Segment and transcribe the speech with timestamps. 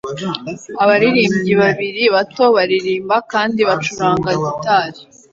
[0.83, 4.99] Abaririmbyi babiri bato baririmba kandi bacuranga gitari